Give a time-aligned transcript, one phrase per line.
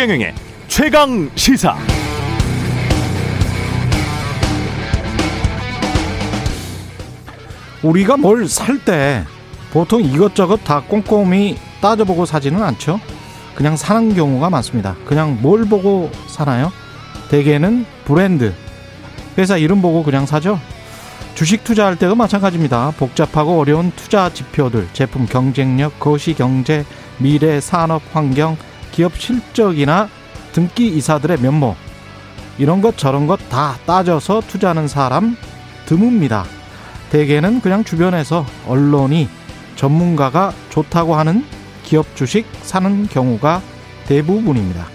[0.00, 0.34] 최경영의
[0.66, 1.76] 최강 시사.
[7.82, 9.24] 우리가 뭘 살 때
[9.72, 12.98] 보통 이것저것 다 꼼꼼히 따져보고 사지는 않죠.
[13.54, 14.96] 그냥 사는 경우가 많습니다.
[15.06, 16.72] 그냥 뭘 보고 사나요?
[17.30, 18.54] 대개는 브랜드,
[19.36, 20.58] 회사 이름 보고 그냥 사죠.
[21.34, 22.92] 주식 투자할 때도 마찬가지입니다.
[22.98, 26.84] 복잡하고 어려운 투자 지표들, 제품 경쟁력, 거시 경제,
[27.18, 28.56] 미래 산업 환경,
[28.92, 30.08] 기업 실적이나
[30.52, 31.76] 등기 이사들의 면모
[32.58, 35.36] 이런 것 저런 것 다 따져서 투자하는 사람
[35.86, 36.44] 드뭅니다.
[37.10, 39.28] 대개는 그냥 주변에서 언론이
[39.76, 41.44] 전문가가 좋다고 하는
[41.82, 43.62] 기업 주식 사는 경우가
[44.06, 44.86] 대부분입니다.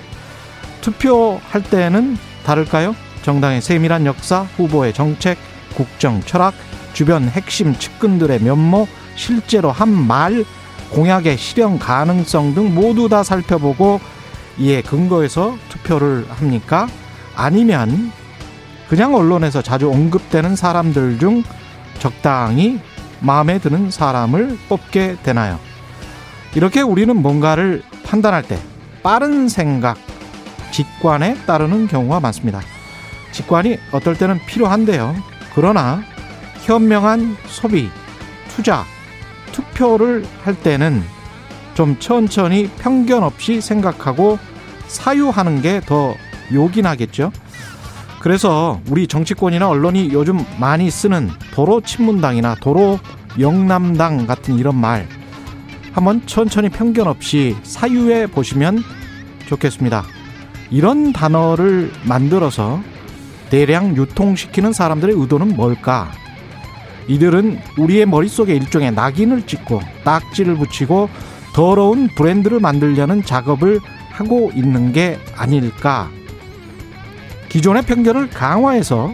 [0.81, 2.95] 투표할 때는 다를까요?
[3.23, 5.38] 정당의 세밀한 역사, 후보의 정책,
[5.75, 6.53] 국정, 철학,
[6.94, 10.45] 주변 핵심 측근들의 면모, 실제로 한 말,
[10.91, 14.00] 공약의 실현 가능성 등 모두 다 살펴보고
[14.58, 16.88] 이에 근거해서 투표를 합니까?
[17.36, 18.11] 아니면
[18.88, 21.44] 그냥 언론에서 자주 언급되는 사람들 중
[22.00, 22.80] 적당히
[23.19, 25.59] 마음에 드는 사람을 뽑게 되나요?
[26.53, 28.58] 이렇게 우리는 뭔가를 판단할 때
[29.03, 29.97] 빠른 생각,
[30.72, 32.61] 직관에 따르는 경우가 많습니다.
[33.31, 35.16] 직관이 어떨 때는 필요한데요.
[35.53, 36.02] 그러나
[36.63, 37.89] 현명한 소비,
[38.50, 38.86] 투자,
[39.56, 41.02] 투표를 할 때는
[41.75, 44.38] 좀 천천히 편견 없이 생각하고
[44.88, 46.14] 사유하는 게 더
[46.53, 47.31] 요긴하겠죠.
[48.20, 53.00] 그래서 우리 정치권이나 언론이 요즘 많이 쓰는 도로 친문당이나 도로
[53.39, 55.08] 영남당 같은 이런 말
[55.94, 58.84] 한번 천천히 편견 없이 사유해 보시면
[59.47, 60.03] 좋겠습니다.
[60.72, 62.81] 이런 단어를 만들어서
[63.50, 66.12] 대량 유통시키는 사람들의 의도는 뭘까?
[67.08, 71.09] 이들은 우리의 머릿속에 일종의 낙인을 찍고 딱지를 붙이고
[71.53, 73.79] 더러운 브랜드를 만들려는 작업을
[74.09, 76.09] 하고 있는 게 아닐까?
[77.50, 79.13] 기존의 편견을 강화해서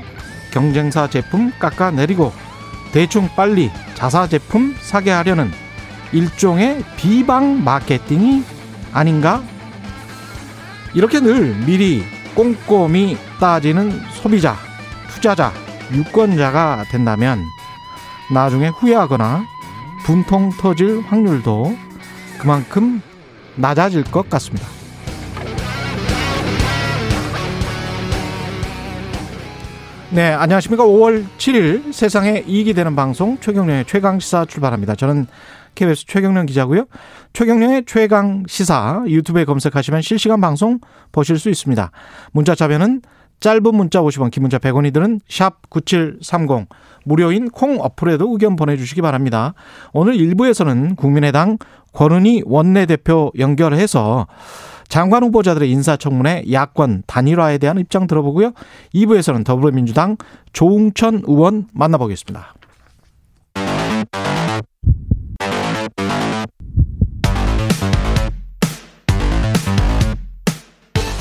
[0.51, 2.31] 경쟁사 제품 깎아내리고
[2.91, 5.51] 대충 빨리 자사 제품 사게 하려는
[6.11, 8.43] 일종의 비방 마케팅이
[8.91, 9.43] 아닌가?
[10.93, 12.03] 이렇게 늘 미리
[12.35, 14.55] 꼼꼼히 따지는 소비자,
[15.09, 15.53] 투자자,
[15.93, 17.43] 유권자가 된다면
[18.33, 19.45] 나중에 후회하거나
[20.05, 21.75] 분통 터질 확률도
[22.39, 23.01] 그만큼
[23.55, 24.67] 낮아질 것 같습니다.
[30.11, 30.83] 네, 안녕하십니까.
[30.83, 34.95] 5월 7일 세상에 이익이 되는 방송 최경련의 최강시사 출발합니다.
[34.95, 35.27] 저는
[35.75, 36.85] KBS 최경련 기자고요.
[37.33, 40.79] 최경련의 최강시사 유튜브에 검색하시면 실시간 방송
[41.11, 41.91] 보실 수 있습니다.
[42.33, 43.01] 문자 자면은
[43.41, 46.69] 짧은 문자 50원, 긴 문자 100원이 드는 샵 9730
[47.03, 49.55] 무료인 콩 어플에도 의견 보내주시기 바랍니다.
[49.93, 51.57] 오늘 1부에서는 국민의당
[51.93, 54.27] 권은희 원내대표 연결해서
[54.87, 58.51] 장관 후보자들의 인사청문회 야권 단일화에 대한 입장 들어보고요.
[58.93, 60.17] 2부에서는 더불어민주당
[60.53, 62.53] 조웅천 의원 만나보겠습니다.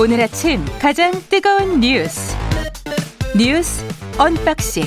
[0.00, 2.34] 오늘 아침 가장 뜨거운 뉴스
[3.36, 3.84] 뉴스
[4.18, 4.84] 언박싱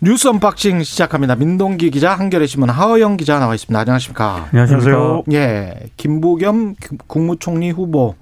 [0.00, 1.34] 뉴스 언박싱 시작합니다.
[1.36, 3.78] 민동기 기자, 한겨레 신문 하어영 기자 나와 있습니다.
[3.78, 4.48] 안녕하십니까?
[4.50, 5.24] 안녕하세요.
[5.32, 6.76] 예, 김부겸
[7.06, 8.14] 국무총리 후보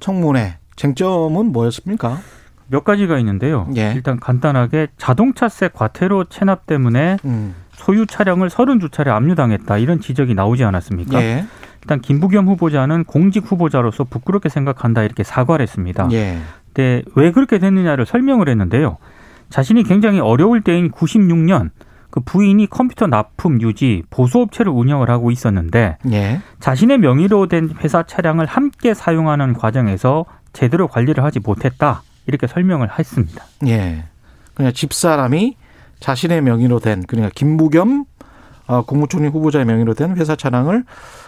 [0.00, 2.18] 청문회 쟁점은 뭐였습니까?
[2.66, 3.66] 몇 가지가 있는데요.
[3.78, 3.92] 예.
[3.94, 11.22] 일단 간단하게 자동차세 과태료 체납 때문에 음, 소유 차량을 32차례 압류당했다 이런 지적이 나오지 않았습니까?
[11.22, 11.46] 예,
[11.88, 16.06] 일단 김부겸 후보자는 공직 후보자로서 부끄럽게 생각한다 이렇게 사과를 했습니다.
[16.12, 18.98] 예, 근데 왜 그렇게 됐느냐를 설명을 했는데요.
[19.48, 21.70] 자신이 굉장히 어려울 때인 96년
[22.10, 28.44] 그 부인이 컴퓨터 납품 유지 보수업체를 운영을 하고 있었는데 예, 자신의 명의로 된 회사 차량을
[28.44, 33.42] 함께 사용하는 과정에서 제대로 관리를 하지 못했다 이렇게 설명을 했습니다.
[33.66, 34.04] 예.
[34.52, 35.56] 그냥 집사람이
[36.00, 38.17] 자신의 명의로 된 그러니까 김부겸 어,
[38.86, 40.84] 국무총리 후보자의 명의로 된 회사 차량을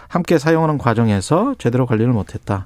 [0.07, 2.65] 함께 사용하는 과정에서 제대로 관리를 못했다.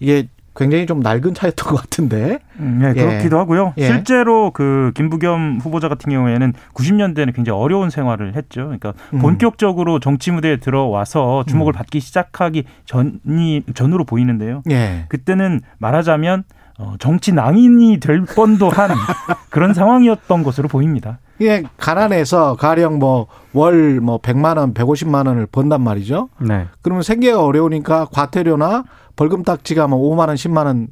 [0.00, 2.38] 이게 굉장히 좀 낡은 차였던 것 같은데.
[2.60, 3.04] 음, 네, 예.
[3.04, 3.74] 그렇기도 하고요.
[3.76, 3.86] 예.
[3.86, 8.62] 실제로 그 김부겸 후보자 같은 경우에는 90년대에는 굉장히 어려운 생활을 했죠.
[8.64, 9.18] 그러니까 음.
[9.18, 14.62] 본격적으로 정치 무대에 들어와서 주목을 받기 시작하기 전이 전으로 보이는데요.
[14.70, 15.06] 예.
[15.08, 16.44] 그때는 말하자면
[16.78, 18.90] 어, 정치 낭인이 될 뻔도 한
[19.50, 21.18] 그런 상황이었던 것으로 보입니다.
[21.38, 26.28] 이게 가난해서 가령 뭐월뭐 100만 원, 150만 원을 번단 말이죠.
[26.40, 26.66] 네.
[26.82, 28.84] 그러면 생계가 어려우니까 과태료나
[29.16, 30.88] 벌금 딱지가 뭐 5만 원, 10만 원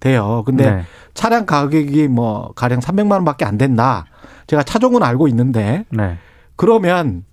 [0.00, 0.42] 돼요.
[0.46, 0.82] 근데 네.
[1.14, 4.04] 차량 가격이 뭐 가령 300만 원밖에 안 된다.
[4.46, 6.18] 제가 차종은 알고 있는데 네.
[6.56, 7.24] 그러면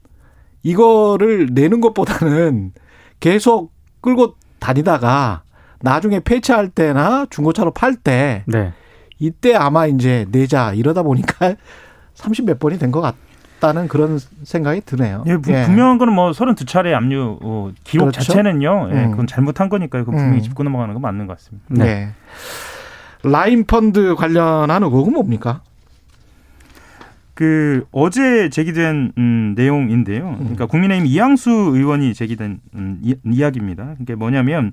[0.63, 2.71] 이거를 내는 것보다는
[3.19, 5.42] 계속 끌고 다니다가
[5.83, 8.71] 나중에 폐차할 때나 중고차로 팔때 네.
[9.19, 11.55] 이때 아마 이제 내자 이러다 보니까
[12.15, 15.23] 30 몇 번이 된 것 같다는 그런 생각이 드네요.
[15.27, 18.21] 예, 부- 분명한 거는 뭐 32차례 압류 어, 기록 그렇죠?
[18.21, 18.89] 자체는요.
[18.91, 19.11] 예, 음.
[19.11, 20.05] 그건 잘못한 거니까요.
[20.05, 20.43] 그건 분명히 음.
[20.43, 21.65] 짚고 넘어가는 건 맞는 것 같습니다.
[21.69, 21.83] 네.
[21.83, 22.09] 네.
[23.23, 25.61] 라인 펀드 관련한 의혹은 뭡니까?
[27.33, 30.35] 그 어제 제기된 음, 내용인데요.
[30.37, 33.95] 그러니까 국민의힘 이양수 의원이 제기된 음, 이, 이야기입니다.
[33.97, 34.71] 그게 뭐냐면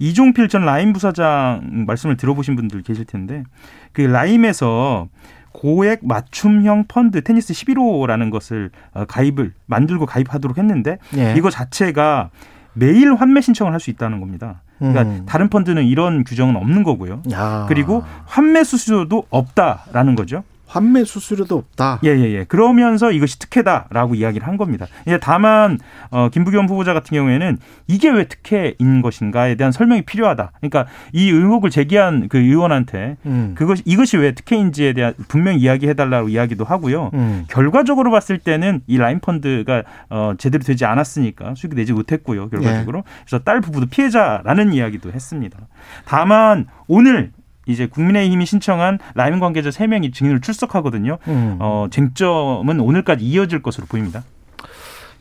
[0.00, 3.44] 이종필 전 라임 부사장 말씀을 들어보신 분들 계실 텐데
[3.92, 5.08] 그 라임에서
[5.52, 11.34] 고액 맞춤형 펀드 테니스 11호라는 것을 어, 가입을 만들고 가입하도록 했는데 예.
[11.36, 12.30] 이거 자체가
[12.72, 14.62] 매일 환매 신청을 할 수 있다는 겁니다.
[14.78, 15.26] 그러니까 음.
[15.26, 17.22] 다른 펀드는 이런 규정은 없는 거고요.
[17.32, 17.66] 야.
[17.68, 20.44] 그리고 환매 수수료도 없다라는 거죠.
[20.70, 21.98] 환매 수수료도 없다.
[22.04, 22.44] 예, 예, 예.
[22.44, 24.86] 그러면서 이것이 특혜다라고 이야기를 한 겁니다.
[25.08, 25.78] 예, 다만,
[26.10, 27.58] 어, 김부겸 후보자 같은 경우에는
[27.88, 30.52] 이게 왜 특혜인 것인가에 대한 설명이 필요하다.
[30.60, 33.54] 그러니까 이 의혹을 제기한 그 의원한테 음.
[33.56, 37.10] 그것이, 이것이 왜 특혜인지에 대한 분명히 이야기해 달라고 이야기도 하고요.
[37.14, 37.46] 음.
[37.48, 42.48] 결과적으로 봤을 때는 이 라인 펀드가 어, 제대로 되지 않았으니까 수익 내지 못했고요.
[42.48, 43.02] 결과적으로.
[43.26, 45.58] 그래서 딸 부부도 피해자라는 이야기도 했습니다.
[46.04, 47.32] 다만 오늘
[47.70, 51.18] 이제 국민의힘이 신청한 라임 관계자 3명이 증인을 출석하거든요.
[51.28, 51.56] 음.
[51.60, 54.24] 어, 쟁점은 오늘까지 이어질 것으로 보입니다.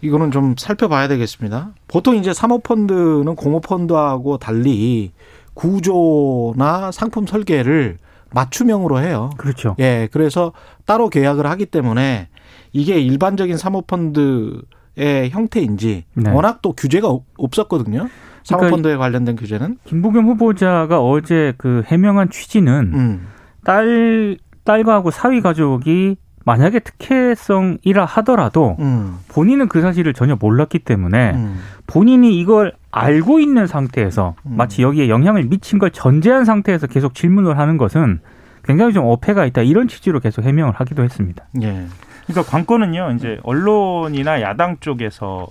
[0.01, 1.71] 이거는 좀 살펴봐야 되겠습니다.
[1.87, 5.11] 보통 이제 사모펀드는 공모펀드하고 달리
[5.53, 7.97] 구조나 상품 설계를
[8.31, 9.31] 맞춤형으로 해요.
[9.37, 9.75] 그렇죠.
[9.79, 10.53] 예, 그래서
[10.85, 12.27] 따로 계약을 하기 때문에
[12.71, 16.29] 이게 일반적인 사모펀드의 형태인지 네.
[16.31, 18.07] 워낙 또 규제가 없- 없었거든요.
[18.43, 19.77] 사모펀드에 관련된 규제는.
[19.85, 23.27] 김부겸 후보자가 어제 그 해명한 취지는 음.
[23.63, 29.19] 딸 딸과하고 사위 가족이 만약에 특혜성이라 하더라도 음.
[29.27, 31.59] 본인은 그 사실을 전혀 몰랐기 때문에 음.
[31.85, 34.55] 본인이 이걸 알고 있는 상태에서 음.
[34.55, 38.19] 마치 여기에 영향을 미친 걸 전제한 상태에서 계속 질문을 하는 것은
[38.63, 41.45] 굉장히 좀 어폐가 있다 이런 취지로 계속 해명을 하기도 했습니다.
[41.61, 41.85] 예.
[42.27, 43.13] 그러니까 관건은요.
[43.15, 45.47] 이제 언론이나 야당 쪽에서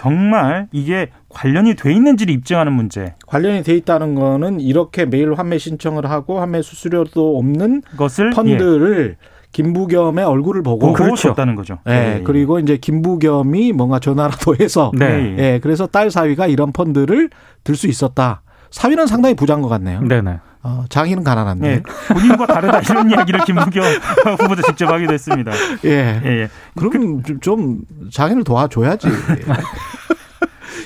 [0.00, 3.14] 정말 이게 관련이 돼 있는지를 입증하는 문제.
[3.26, 9.16] 관련이 돼 있다는 거는 이렇게 매일 환매 신청을 하고 환매 수수료도 없는 것을 예, 펀드를
[9.52, 10.94] 김부겸의 얼굴을 보고.
[11.16, 11.80] 줬다는 거죠.
[11.86, 15.34] 예, 그리고 이제 김부겸이 뭔가 전화라도 해서 네.
[15.38, 17.28] 예, 그래서 딸 사위가 이런 펀드를
[17.62, 18.40] 들 수 있었다.
[18.70, 20.00] 사위는 상당히 부자인 것 같네요.
[20.00, 20.38] 네네.
[20.62, 21.68] 어, 장인은 가난한데.
[21.70, 21.82] 예,
[22.12, 23.82] 본인과 다르다 이런 이야기를 김부겸
[24.38, 25.50] 후보자 직접 하기도 했습니다.
[25.86, 26.20] 예.
[26.22, 26.48] 예, 예.
[26.76, 27.78] 그럼 좀- 좀
[28.12, 29.08] 장인을 도와줘야지.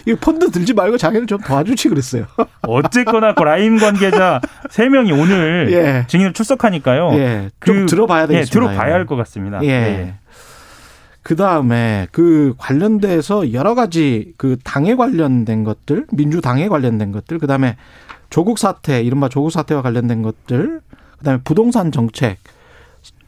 [0.06, 2.26] 이 펀드 들지 말고 장인을 좀 도와주지 그랬어요.
[2.62, 4.40] 어쨌거나 그 라임 관계자
[4.70, 6.04] 세 명이 오늘 예.
[6.08, 7.10] 증인을 출석하니까요.
[7.14, 7.50] 예.
[7.64, 8.52] 좀 그- 들어봐야 예, 되겠습니다.
[8.72, 9.60] 들어봐야 할 것 같습니다.
[9.64, 10.14] 예.
[11.22, 17.76] 그 다음에 그 관련돼서 여러 가지 그 당에 관련된 것들, 민주당에 관련된 것들, 그 다음에
[18.28, 20.80] 조국 사태, 이른바 조국 사태와 관련된 것들,
[21.18, 22.36] 그 다음에 부동산 정책,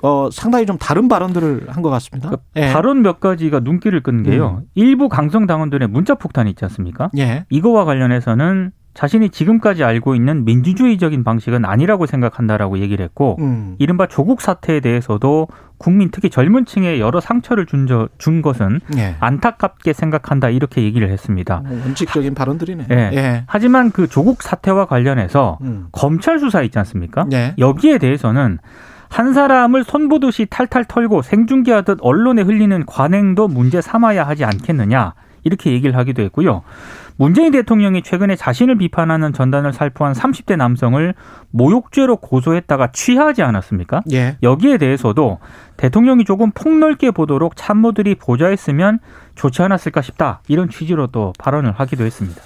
[0.02, 2.30] 어, 상당히 좀 다른 발언들을 한 것 같습니다.
[2.30, 2.72] 그 예.
[2.72, 4.62] 발언 몇 가지가 눈길을 끈 게요.
[4.74, 7.10] 일부 강성 당원들의 문자 폭탄이 있지 않습니까?
[7.18, 7.44] 예.
[7.50, 13.76] 이거와 관련해서는 자신이 지금까지 알고 있는 민주주의적인 방식은 아니라고 생각한다라고 얘기를 했고 음.
[13.78, 19.16] 이른바 조국 사태에 대해서도 국민 특히 젊은 층에 여러 상처를 준, 저, 준 것은 예.
[19.20, 21.62] 안타깝게 생각한다 이렇게 얘기를 했습니다.
[21.66, 22.86] 뭐 원칙적인 발언들이네.
[22.90, 22.96] 예.
[23.12, 23.44] 예.
[23.46, 25.88] 하지만 그 조국 사태와 관련해서 음.
[25.92, 27.26] 검찰 수사 있지 않습니까?
[27.34, 27.54] 예.
[27.58, 28.58] 여기에 대해서는
[29.08, 35.96] 한 사람을 손보듯이 탈탈 털고 생중계하듯 언론에 흘리는 관행도 문제 삼아야 하지 않겠느냐 이렇게 얘기를
[35.96, 36.62] 하기도 했고요.
[37.18, 41.14] 문재인 대통령이 최근에 자신을 비판하는 전단을 살포한 30대 남성을
[41.50, 44.02] 모욕죄로 고소했다가 취하지 않았습니까?
[44.12, 44.36] 예.
[44.42, 45.38] 여기에 대해서도
[45.76, 48.98] 대통령이 조금 폭넓게 보도록 참모들이 보좌했으면
[49.34, 50.40] 좋지 않았을까 싶다.
[50.48, 52.42] 이런 취지로 또 발언을 하기도 했습니다.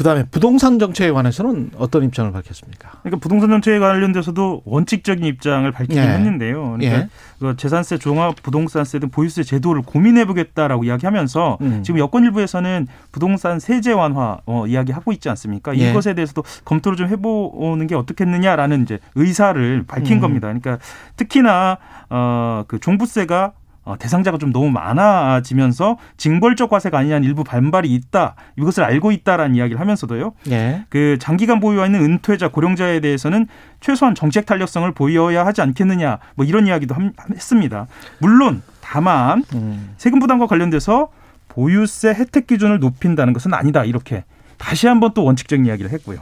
[0.00, 2.90] 그 다음에 부동산 정책에 관해서는 어떤 입장을 밝혔습니까?
[3.02, 6.08] 그러니까 부동산 정책에 관련돼서도 원칙적인 입장을 밝히긴 예.
[6.08, 6.78] 했는데요.
[6.78, 7.08] 그러니까 예.
[7.38, 11.82] 그 재산세, 종합 부동산세 등 보유세 제도를 고민해 보겠다라고 이야기하면서 음.
[11.82, 15.76] 지금 여권 일부에서는 부동산 세제 완화 어, 이야기하고 있지 않습니까?
[15.76, 15.90] 예.
[15.90, 20.20] 이것에 대해서도 검토를 좀 해보는 게 어떻겠느냐라는 이제 의사를 밝힌 음.
[20.22, 20.48] 겁니다.
[20.48, 20.78] 그러니까
[21.16, 21.76] 특히나
[22.08, 23.59] 어, 그 종부세가 어,
[23.98, 28.34] 대상자가 좀 너무 많아지면서 징벌적 과세가 아니냐는 일부 반발이 있다.
[28.56, 30.32] 이것을 알고 있다라는 이야기를 하면서도요.
[30.50, 30.84] 예.
[30.88, 33.46] 그 장기간 보유와 있는 은퇴자, 고령자에 대해서는
[33.80, 36.18] 최소한 정책 탄력성을 보여야 하지 않겠느냐.
[36.36, 37.86] 뭐 이런 이야기도 함- 했습니다.
[38.18, 39.94] 물론 다만 음.
[39.96, 41.08] 세금 부담과 관련돼서
[41.48, 43.84] 보유세 혜택 기준을 높인다는 것은 아니다.
[43.84, 44.24] 이렇게
[44.58, 46.18] 다시 한번 또 원칙적인 이야기를 했고요.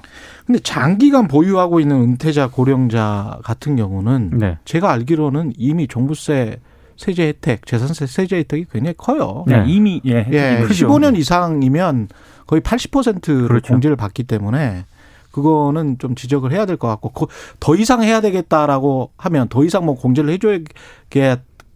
[0.47, 4.59] 근데 장기간 보유하고 있는 은퇴자 고령자 같은 경우는 네.
[4.65, 6.61] 제가 알기로는 이미 종부세
[6.99, 9.45] 세제 혜택, 재산세 세제 혜택이 굉장히 커요.
[9.47, 9.65] 네, 네.
[9.73, 10.87] 이미 예, 예, 크죠.
[10.89, 12.09] 15년 이상이면
[12.47, 13.73] 거의 80%를 그렇죠.
[13.73, 14.85] 공제를 받기 때문에
[15.31, 17.27] 그거는 좀 지적을 해야 될 것 같고 그-
[17.61, 20.31] 더 이상 해야 되겠다라고 하면 더 이상 뭐 공제를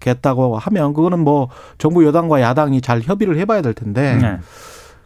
[0.01, 1.49] 해줘야겠다고 하면 그거는 뭐
[1.79, 4.39] 정부 여당과 야당이 잘 협의를 해봐야 될 텐데 네.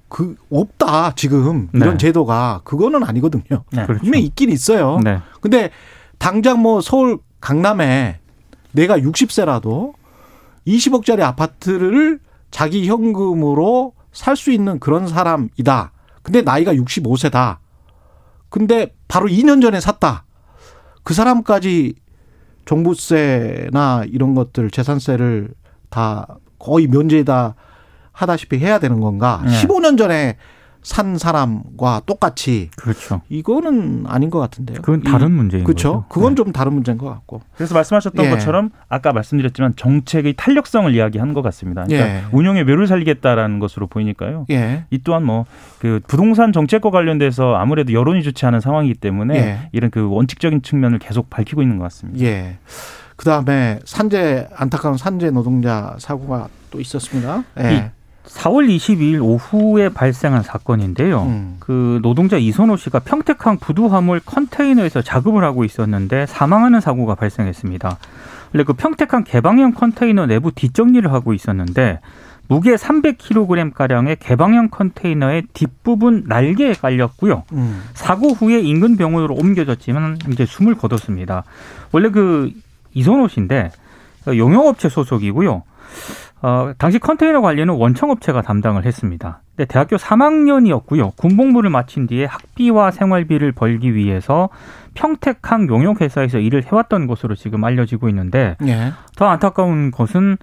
[0.09, 1.97] 그 없다 지금 이런 네.
[1.99, 3.65] 제도가 그거는 아니거든요.
[3.73, 3.85] 네.
[3.85, 4.01] 그렇죠.
[4.03, 4.99] 분명히 있긴 있어요.
[5.03, 5.19] 네.
[5.41, 5.71] 근데
[6.19, 8.19] 당장 뭐 서울 강남에
[8.73, 9.93] 내가 60세라도
[10.67, 12.21] 20억짜리 아파트를
[12.51, 15.93] 자기 현금으로 살 수 있는 그런 사람이다.
[16.23, 17.59] 근데 나이가 65세다.
[18.49, 20.25] 근데 바로 2년 전에 샀다.
[21.03, 21.95] 그 사람까지
[22.65, 25.51] 종부세나 이런 것들 재산세를
[25.91, 26.27] 다
[26.59, 27.55] 거의 면제다
[28.13, 29.43] 하다시피 해야 되는 건가?
[29.45, 29.51] 네.
[29.53, 30.37] 15년 전에
[30.87, 33.21] 산 사람과 똑같이 그렇죠.
[33.28, 34.78] 이거는 아닌 것 같은데요.
[34.83, 35.93] 그건 다른 문제인 그렇죠.
[35.93, 36.05] 거죠.
[36.09, 36.37] 그건 네.
[36.37, 37.43] 좀 다른 문제인 것 같고.
[37.57, 38.31] 그래서 말씀하셨던 예.
[38.31, 41.85] 것처럼 아까 말씀드렸지만 정책의 탄력성을 이야기한 것 같습니다.
[41.85, 42.25] 그러니까 예.
[42.31, 44.47] 운용의 묘를 살리겠다라는 것으로 보이니까요.
[44.50, 44.85] 예.
[44.90, 45.45] 이 또한 뭐
[45.87, 49.69] 그 부동산 정책과 관련돼서 아무래도 여론이 좋지 않은 상황이기 때문에 예.
[49.73, 52.25] 이런 그 원칙적인 측면을 계속 밝히고 있는 것 같습니다.
[52.25, 52.59] 예.
[53.14, 57.45] 그 다음에 산재 안타까운 산재 노동자 사고가 또 있었습니다.
[57.61, 57.93] 예.
[58.26, 61.23] 4월 22일 오후에 발생한 사건인데요.
[61.23, 61.56] 음.
[61.61, 67.99] 그 노동자 이선호 씨가 평택항 부두화물 컨테이너에서 작업을 하고 있었는데 사망하는 사고가 발생했습니다.
[68.52, 72.00] 원래 그 평택항 개방형 컨테이너 내부 뒷정리를 하고 있었는데
[72.49, 77.45] 무게 300kg 가량의 개방형 컨테이너의 뒷부분 날개에 깔렸고요.
[77.52, 77.83] 음.
[77.95, 81.45] 사고 후에 인근 병원으로 옮겨졌지만 이제 숨을 거뒀습니다.
[81.92, 82.50] 원래 그
[82.95, 83.73] 이선호 씨인데
[84.28, 85.62] 용역업체 소속이고요.
[86.47, 89.41] 어, 당시 컨테이너 관리는 원청업체가 담당을 했습니다.
[89.57, 91.17] 근데 대학교 3학년이었고요.
[91.17, 94.49] 군복무를 마친 뒤에 학비와 생활비를 벌기 위해서
[94.95, 98.93] 평택항 용역회사에서 일을 해왔던 것으로 지금 알려지고 있는데 예.
[99.17, 100.37] 더 안타까운 것은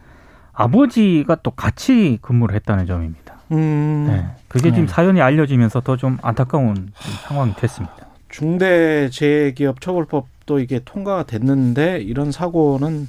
[0.51, 3.36] 아버지가 또 같이 근무를 했다는 점입니다.
[3.53, 4.07] 음.
[4.10, 4.25] 네.
[4.50, 4.91] 그게 지금 네.
[4.91, 6.91] 사연이 알려지면서 더 좀 안타까운
[7.29, 7.95] 상황이 됐습니다.
[8.27, 13.07] 중대재해기업처벌법도 이게 통과가 됐는데 이런 사고는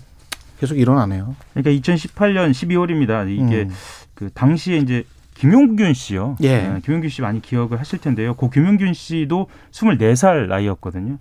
[0.59, 1.35] 계속 일어나네요.
[1.53, 3.29] 그러니까 2018년 12월입니다.
[3.29, 3.71] 이게 음.
[4.15, 6.37] 그 당시에 이제 김용균 씨요.
[6.43, 6.69] 예.
[6.69, 8.35] 네, 김용균 씨 많이 기억을 하실 텐데요.
[8.35, 11.19] 그 김용균 씨도 24살 나이였거든요.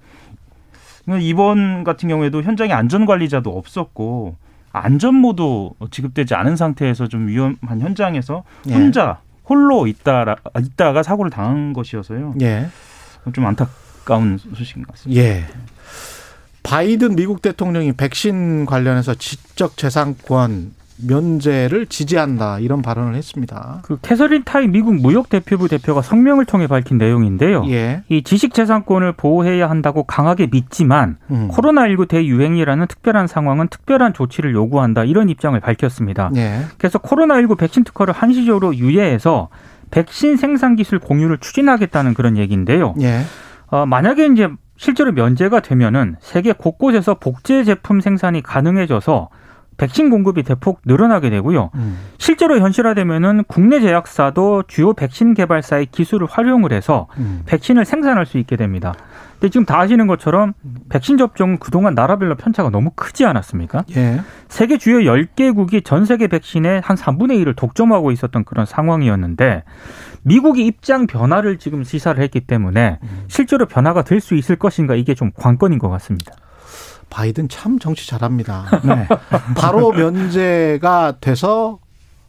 [1.06, 4.38] 그러니까 이번 같은 경우에도 현장에 안전관리자도 없었고
[4.72, 8.74] 안전모도 지급되지 않은 상태에서 좀 위험한 현장에서 예.
[8.74, 12.36] 혼자 홀로 있다라, 있다가 사고를 당한 것이어서요.
[12.42, 12.68] 예.
[13.34, 15.22] 좀 안타까운 소식인 것 같습니다.
[15.22, 15.46] 예.
[16.74, 20.72] 바이든 미국 대통령이 백신 관련해서 지적 재산권
[21.08, 23.82] 면제를 지지한다 이런 발언을 했습니다.
[23.84, 27.64] 그 캐서린 타이 미국 무역 대표부 대표가 성명을 통해 밝힌 내용인데요.
[27.70, 28.02] 예.
[28.10, 31.48] 이 지식 재산권을 보호해야 한다고 강하게 믿지만 음.
[31.52, 36.32] 코로나19 대유행이라는 특별한 상황은 특별한 조치를 요구한다 이런 입장을 밝혔습니다.
[36.38, 36.62] 예.
[36.80, 39.50] 그래서 코로나19 백신 특허를 한시적으로 유예해서
[39.92, 42.96] 백신 생산 기술 공유를 추진하겠다는 그런 얘기인데요.
[43.00, 43.22] 예.
[43.68, 44.50] 어, 만약에 이제
[44.84, 49.30] 실제로 면제가 되면은 세계 곳곳에서 복제 제품 생산이 가능해져서
[49.78, 51.70] 백신 공급이 대폭 늘어나게 되고요.
[51.76, 52.00] 음.
[52.18, 57.44] 실제로 현실화되면은 국내 제약사도 주요 백신 개발사의 기술을 활용을 해서 음.
[57.46, 58.94] 백신을 생산할 수 있게 됩니다.
[59.40, 60.54] 근데 지금 다 아시는 것처럼
[60.90, 63.86] 백신 접종은 그동안 나라별로 편차가 너무 크지 않았습니까?
[63.96, 64.20] 예.
[64.50, 69.64] 세계 주요 10개국이 전 세계 백신의 한 3분의 1을 독점하고 있었던 그런 상황이었는데
[70.24, 75.32] 미국이 입장 변화를 지금 시사를 했기 때문에 실제로 변화가 될 수 있을 것인가 이게 좀
[75.36, 76.34] 관건인 것 같습니다.
[77.10, 78.66] 바이든 참 정치 잘합니다.
[78.86, 79.08] 네.
[79.58, 81.80] 바로 면제가 돼서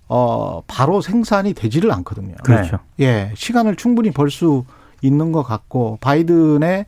[0.08, 2.34] 어 바로 생산이 되지를 않거든요.
[2.42, 2.78] 그렇죠.
[3.00, 4.64] 예, 시간을 충분히 벌 수
[5.02, 6.86] 있는 것 같고 바이든의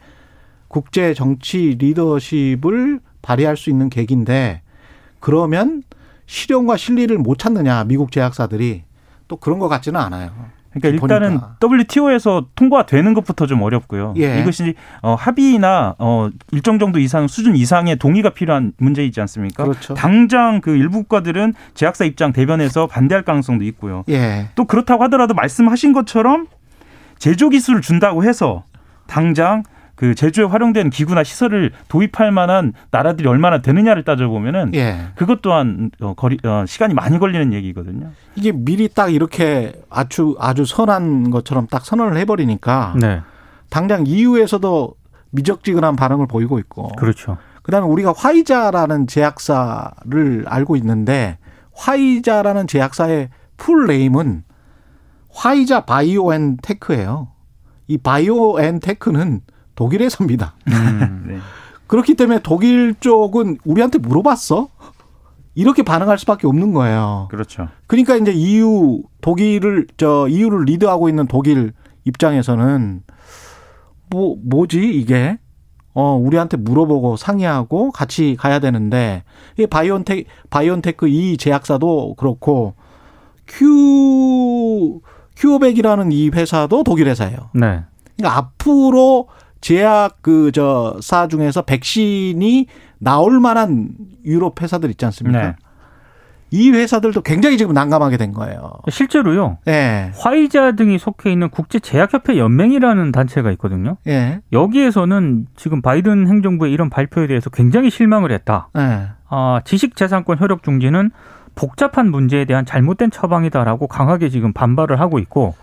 [0.68, 4.62] 국제 정치 리더십을 발휘할 수 있는 계기인데
[5.20, 5.82] 그러면
[6.26, 8.82] 실용과 실리를 못 찾느냐 미국 제약사들이
[9.28, 10.30] 또 그런 것 같지는 않아요.
[10.80, 11.56] 그러니까 일단은 보니까.
[11.62, 14.14] WTO에서 통과되는 것부터 좀 어렵고요.
[14.18, 14.40] 예.
[14.40, 19.64] 이것이 어, 합의나 어, 일정 정도 이상 수준 이상의 동의가 필요한 문제이지 않습니까?
[19.64, 19.94] 그렇죠.
[19.94, 24.04] 당장 그 일부 국가들은 제약사 입장 대변해서 반대할 가능성도 있고요.
[24.08, 26.46] 예, 또 그렇다고 하더라도 말씀하신 것처럼
[27.18, 28.64] 제조 기술을 준다고 해서
[29.06, 29.62] 당장
[29.96, 35.08] 그 제조에 활용된 기구나 시설을 도입할 만한 나라들이 얼마나 되느냐를 따져보면은 예.
[35.16, 38.10] 그것 또한 어, 거리, 어, 시간이 많이 걸리는 얘기거든요.
[38.36, 43.22] 이게 미리 딱 이렇게 아주 아주 선한 것처럼 딱 선언을 해버리니까 네.
[43.70, 44.94] 당장 EU에서도
[45.30, 47.38] 미적지근한 반응을 보이고 있고 그렇죠.
[47.62, 51.38] 그다음에 우리가 화이자라는 제약사를 알고 있는데
[51.72, 54.44] 화이자라는 제약사의 full name은
[55.30, 57.28] 화이자 바이오엔테크예요.
[57.88, 59.40] 이 바이오엔테크는
[59.76, 60.56] 독일 회사입니다.
[60.68, 61.24] 음.
[61.28, 61.38] 네.
[61.86, 64.68] 그렇기 때문에 독일 쪽은 우리한테 물어봤어.
[65.54, 67.28] 이렇게 반응할 수밖에 없는 거예요.
[67.30, 67.68] 그렇죠.
[67.86, 71.72] 그러니까 이제 EU 독일을 저 EU를 리드하고 있는 독일
[72.04, 73.02] 입장에서는
[74.10, 75.38] 뭐 뭐지 이게
[75.94, 79.24] 어 우리한테 물어보고 상의하고 같이 가야 되는데
[79.58, 82.74] 이 바이온텍 바이온테크 이 제약사도 그렇고
[83.46, 85.00] 큐
[85.36, 87.50] 큐어백이라는 이 회사도 독일 회사예요.
[87.54, 87.82] 네.
[88.16, 89.28] 그러니까 앞으로
[89.60, 92.66] 제약 그 저 사 중에서 백신이
[92.98, 93.90] 나올 만한
[94.24, 95.38] 유럽 회사들 있지 않습니까?
[95.40, 95.54] 네.
[96.52, 98.70] 이 회사들도 굉장히 지금 난감하게 된 거예요.
[98.88, 99.58] 실제로요.
[99.66, 100.12] 예.
[100.16, 103.96] 화이자 등이 속해 있는 국제 제약협회 연맹이라는 단체가 있거든요.
[104.06, 104.40] 예.
[104.52, 108.68] 여기에서는 지금 바이든 행정부의 이런 발표에 대해서 굉장히 실망을 했다.
[108.78, 109.08] 예.
[109.28, 111.10] 아, 지식재산권 효력 중지는
[111.56, 115.54] 복잡한 문제에 대한 잘못된 처방이다라고 강하게 지금 반발을 하고 있고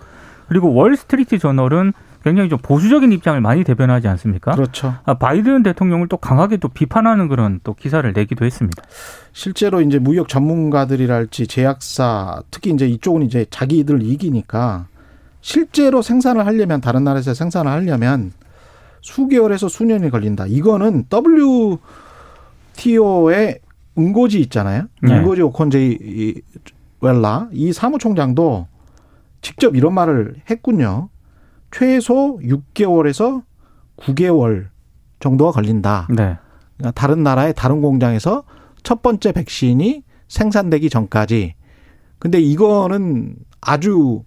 [0.50, 4.53] 그리고 월스트리트 저널은 굉장히 좀 보수적인 입장을 많이 대변하지 않습니까?
[4.53, 4.95] 그렇죠.
[5.03, 8.81] 아, 바이든 대통령을 또 강하게 또 비판하는 그런 또 기사를 내기도 했습니다.
[9.33, 14.87] 실제로 이제 무역 전문가들이랄지 제약사 특히 이제 이쪽은 이제 자기들 이기니까
[15.41, 18.31] 실제로 생산을 하려면 다른 나라에서 생산을 하려면
[19.01, 20.45] 수개월에서 수년이 걸린다.
[20.47, 21.07] 이거는
[22.77, 23.59] WTO의
[23.97, 24.85] 응고지 있잖아요.
[25.01, 25.17] 네.
[25.17, 26.35] 응고지 오콘제이
[27.01, 28.67] 웰라 이 사무총장도
[29.41, 31.09] 직접 이런 말을 했군요.
[31.73, 33.43] 최소 6개월에서
[33.97, 34.67] 9개월
[35.19, 36.07] 정도가 걸린다.
[36.09, 36.37] 네.
[36.77, 38.43] 그러니까 다른 나라의 다른 공장에서
[38.83, 41.55] 첫 번째 백신이 생산되기 전까지.
[42.19, 44.23] 근데 이거는 아주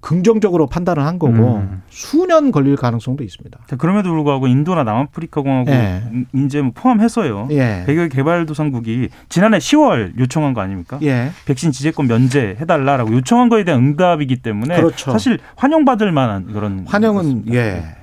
[0.00, 1.82] 긍정적으로 판단을 한 거고 음.
[1.88, 3.58] 수년 걸릴 가능성도 있습니다.
[3.78, 6.02] 그럼에도 불구하고 인도나 남아프리카 공화국 예.
[6.34, 7.48] 이제 뭐 포함해서요.
[7.50, 7.82] 예.
[7.86, 10.98] 백여 개발도상국이 지난해 10월 요청한 거 아닙니까?
[11.02, 11.32] 예.
[11.46, 15.10] 백신 지재권 면제 해달라라고 요청한 거에 대한 응답이기 때문에 그렇죠.
[15.10, 17.52] 사실 환영받을 만한 그런 환영은.
[17.52, 17.96] 예.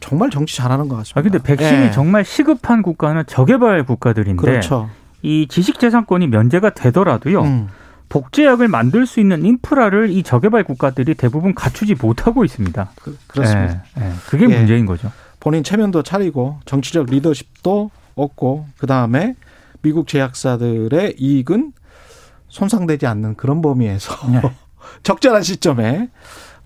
[0.00, 1.20] 정말 정치 잘하는 것 같습니다.
[1.20, 1.90] 아 근데 백신이 예.
[1.90, 4.88] 정말 시급한 국가는 저개발 국가들인데 그렇죠.
[5.22, 7.42] 이 지식 재산권이 면제가 되더라도요.
[7.42, 7.68] 음.
[8.14, 12.92] 복제약을 만들 수 있는 인프라를 이 저개발 국가들이 대부분 갖추지 못하고 있습니다.
[13.02, 13.82] 그, 그렇습니다.
[13.98, 14.12] 예, 예.
[14.28, 14.56] 그게 예.
[14.56, 15.10] 문제인 거죠.
[15.40, 19.34] 본인 체면도 차리고 정치적 리더십도 얻고 그 다음에
[19.82, 21.72] 미국 제약사들의 이익은
[22.46, 24.40] 손상되지 않는 그런 범위에서 네.
[25.02, 26.08] 적절한 시점에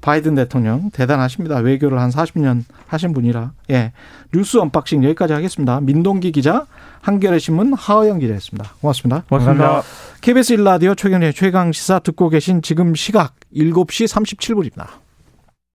[0.02, 1.56] 바이든 대통령 대단하십니다.
[1.60, 3.52] 외교를 한 40년 하신 분이라.
[3.70, 3.92] 예.
[4.34, 5.80] 뉴스 언박싱 여기까지 하겠습니다.
[5.80, 6.66] 민동기 기자,
[7.00, 8.72] 한겨레 신문 하어영 기자였습니다.
[8.80, 9.24] 고맙습니다.
[9.28, 9.82] 고맙습니다.
[10.20, 15.07] KBS 1라디오 최경영의 최강 시사 듣고 계신 지금 시각 7시 37분입니다.